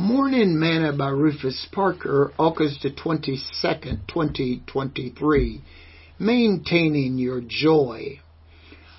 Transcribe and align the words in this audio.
Morning 0.00 0.58
Manna 0.58 0.94
by 0.94 1.10
Rufus 1.10 1.68
Parker, 1.72 2.32
August 2.38 2.86
22, 3.02 3.36
2023. 4.08 5.60
Maintaining 6.18 7.18
your 7.18 7.42
joy. 7.46 8.18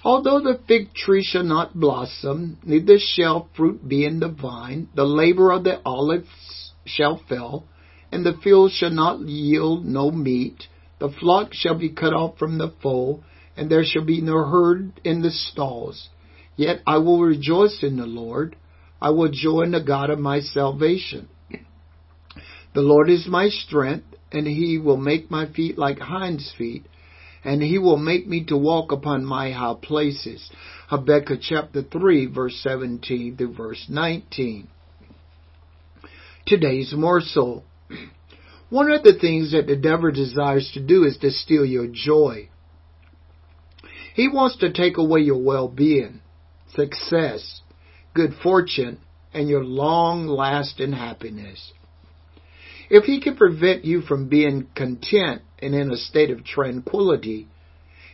Although 0.03 0.41
the 0.41 0.59
fig 0.67 0.93
tree 0.93 1.23
shall 1.23 1.41
not 1.41 1.73
blossom, 1.73 2.59
neither 2.63 2.99
shall 2.99 3.49
fruit 3.57 3.89
be 3.89 4.05
in 4.05 4.19
the 4.19 4.29
vine, 4.29 4.89
the 4.93 5.03
labor 5.03 5.51
of 5.51 5.63
the 5.63 5.81
olive 5.83 6.27
shall 6.85 7.19
fail, 7.27 7.65
and 8.11 8.23
the 8.23 8.37
field 8.43 8.71
shall 8.71 8.91
not 8.91 9.21
yield 9.21 9.83
no 9.83 10.11
meat, 10.11 10.67
the 10.99 11.09
flock 11.09 11.55
shall 11.55 11.79
be 11.79 11.89
cut 11.89 12.13
off 12.13 12.37
from 12.37 12.59
the 12.59 12.75
fold, 12.83 13.23
and 13.57 13.71
there 13.71 13.83
shall 13.83 14.05
be 14.05 14.21
no 14.21 14.45
herd 14.45 14.91
in 15.03 15.23
the 15.23 15.31
stalls. 15.31 16.09
Yet 16.55 16.83
I 16.85 16.99
will 16.99 17.21
rejoice 17.21 17.79
in 17.81 17.97
the 17.97 18.05
Lord. 18.05 18.55
I 19.01 19.09
will 19.09 19.31
joy 19.31 19.61
in 19.61 19.71
the 19.71 19.81
God 19.81 20.09
of 20.09 20.19
my 20.19 20.41
salvation. 20.41 21.27
The 22.73 22.81
Lord 22.81 23.09
is 23.09 23.27
my 23.27 23.49
strength, 23.49 24.05
and 24.31 24.47
he 24.47 24.77
will 24.77 24.97
make 24.97 25.31
my 25.31 25.51
feet 25.51 25.77
like 25.77 25.99
hinds 25.99 26.53
feet, 26.57 26.85
and 27.43 27.61
he 27.61 27.79
will 27.79 27.97
make 27.97 28.27
me 28.27 28.45
to 28.45 28.57
walk 28.57 28.91
upon 28.91 29.25
my 29.25 29.51
high 29.51 29.75
places. 29.81 30.49
Habakkuk 30.87 31.39
chapter 31.41 31.81
3 31.81 32.27
verse 32.27 32.59
17 32.61 33.37
to 33.37 33.47
verse 33.51 33.87
19. 33.89 34.67
Today's 36.45 36.93
morsel. 36.95 37.63
One 38.69 38.91
of 38.91 39.03
the 39.03 39.17
things 39.19 39.51
that 39.51 39.67
the 39.67 39.75
devil 39.75 40.11
desires 40.11 40.71
to 40.75 40.79
do 40.79 41.03
is 41.03 41.17
to 41.17 41.31
steal 41.31 41.65
your 41.65 41.87
joy. 41.87 42.49
He 44.13 44.27
wants 44.27 44.57
to 44.57 44.71
take 44.71 44.97
away 44.97 45.21
your 45.21 45.41
well-being, 45.41 46.21
success, 46.73 47.61
good 48.13 48.33
fortune, 48.41 48.99
and 49.33 49.47
your 49.47 49.63
long 49.63 50.27
lasting 50.27 50.93
happiness. 50.93 51.71
If 52.89 53.05
he 53.05 53.21
can 53.21 53.37
prevent 53.37 53.85
you 53.85 54.01
from 54.01 54.27
being 54.27 54.67
content 54.75 55.43
and 55.59 55.73
in 55.73 55.91
a 55.91 55.97
state 55.97 56.29
of 56.29 56.43
tranquility, 56.43 57.47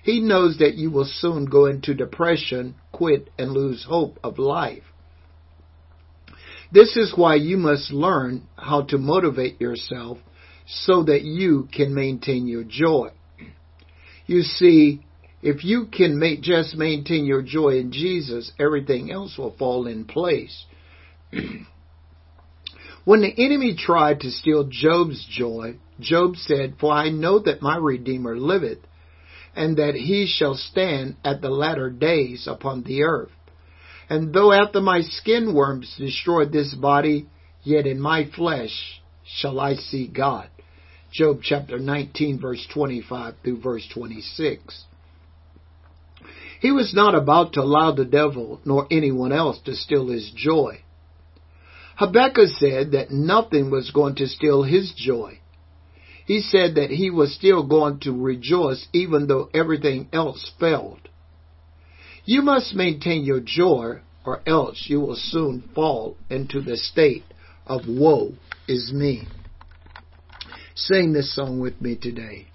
he 0.03 0.19
knows 0.19 0.59
that 0.59 0.75
you 0.75 0.91
will 0.91 1.09
soon 1.09 1.45
go 1.45 1.65
into 1.65 1.93
depression, 1.93 2.75
quit, 2.91 3.29
and 3.39 3.51
lose 3.51 3.85
hope 3.85 4.19
of 4.23 4.37
life. 4.37 4.83
This 6.71 6.95
is 6.95 7.13
why 7.15 7.35
you 7.35 7.57
must 7.57 7.91
learn 7.91 8.43
how 8.55 8.83
to 8.83 8.97
motivate 8.97 9.59
yourself 9.59 10.17
so 10.65 11.03
that 11.03 11.23
you 11.23 11.67
can 11.73 11.93
maintain 11.93 12.47
your 12.47 12.63
joy. 12.63 13.09
You 14.25 14.41
see, 14.41 15.01
if 15.41 15.63
you 15.63 15.85
can 15.85 16.17
make, 16.17 16.41
just 16.41 16.75
maintain 16.75 17.25
your 17.25 17.43
joy 17.43 17.77
in 17.77 17.91
Jesus, 17.91 18.51
everything 18.59 19.11
else 19.11 19.37
will 19.37 19.55
fall 19.57 19.85
in 19.87 20.05
place. 20.05 20.65
when 23.05 23.21
the 23.21 23.33
enemy 23.37 23.75
tried 23.77 24.21
to 24.21 24.31
steal 24.31 24.67
Job's 24.69 25.25
joy, 25.29 25.75
Job 25.99 26.35
said, 26.37 26.75
For 26.79 26.91
I 26.91 27.09
know 27.09 27.39
that 27.39 27.61
my 27.61 27.77
Redeemer 27.77 28.37
liveth, 28.37 28.79
and 29.55 29.77
that 29.77 29.95
he 29.95 30.27
shall 30.27 30.55
stand 30.55 31.17
at 31.23 31.41
the 31.41 31.49
latter 31.49 31.89
days 31.89 32.47
upon 32.47 32.83
the 32.83 33.03
earth. 33.03 33.31
And 34.09 34.33
though 34.33 34.53
after 34.53 34.79
my 34.79 35.01
skin 35.01 35.53
worms 35.53 35.95
destroy 35.97 36.45
this 36.45 36.73
body, 36.73 37.27
yet 37.63 37.85
in 37.85 37.99
my 37.99 38.29
flesh 38.35 39.01
shall 39.25 39.59
I 39.59 39.75
see 39.75 40.07
God. 40.07 40.49
Job 41.11 41.39
chapter 41.41 41.79
19 41.79 42.39
verse 42.39 42.65
25 42.73 43.35
through 43.43 43.61
verse 43.61 43.87
26. 43.93 44.85
He 46.59 46.71
was 46.71 46.93
not 46.93 47.15
about 47.15 47.53
to 47.53 47.61
allow 47.61 47.91
the 47.91 48.05
devil 48.05 48.59
nor 48.65 48.87
anyone 48.89 49.31
else 49.31 49.59
to 49.65 49.75
steal 49.75 50.07
his 50.07 50.31
joy. 50.35 50.79
Habakkuk 51.97 52.49
said 52.59 52.91
that 52.91 53.11
nothing 53.11 53.71
was 53.71 53.91
going 53.91 54.15
to 54.15 54.27
steal 54.27 54.63
his 54.63 54.91
joy. 54.95 55.39
He 56.25 56.41
said 56.41 56.75
that 56.75 56.91
he 56.91 57.09
was 57.09 57.33
still 57.33 57.65
going 57.65 57.99
to 58.01 58.11
rejoice 58.11 58.87
even 58.93 59.27
though 59.27 59.49
everything 59.53 60.09
else 60.11 60.51
failed. 60.59 61.09
You 62.25 62.41
must 62.41 62.75
maintain 62.75 63.23
your 63.23 63.39
joy 63.39 64.01
or 64.25 64.41
else 64.45 64.85
you 64.87 64.99
will 64.99 65.15
soon 65.15 65.69
fall 65.73 66.17
into 66.29 66.61
the 66.61 66.75
state 66.75 67.23
of 67.65 67.87
woe 67.87 68.33
is 68.67 68.91
me. 68.93 69.25
Sing 70.75 71.13
this 71.13 71.33
song 71.33 71.59
with 71.59 71.81
me 71.81 71.95
today. 71.95 72.47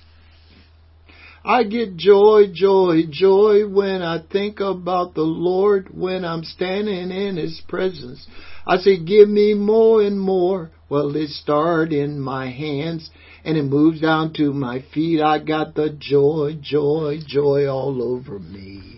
I 1.45 1.65
get 1.65 1.97
joy, 1.97 2.53
joy, 2.53 3.03
joy 3.11 3.69
when 3.69 4.01
I 4.01 4.19
think 4.31 4.61
about 4.61 5.15
the 5.15 5.23
Lord, 5.23 5.89
when 5.93 6.25
I'm 6.25 6.45
standing 6.45 7.11
in 7.11 7.37
His 7.37 7.61
presence. 7.67 8.27
I 8.65 8.77
say, 8.77 8.97
give 8.97 9.29
me 9.29 9.55
more 9.55 10.03
and 10.03 10.21
more. 10.21 10.71
Well, 10.89 11.17
it 11.17 11.31
starts 11.31 11.93
in 11.93 12.21
my 12.21 12.51
hands 12.51 13.11
and 13.45 13.57
it 13.57 13.65
moves 13.65 14.01
down 14.01 14.35
to 14.35 14.53
my 14.53 14.85
feet. 14.95 15.21
I 15.21 15.41
got 15.41 15.75
the 15.75 15.91
joy, 15.91 16.59
joy, 16.61 17.19
joy 17.27 17.67
all 17.67 18.03
over 18.03 18.39
me. 18.39 18.92